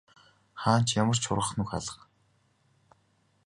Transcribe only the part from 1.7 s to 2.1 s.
алга.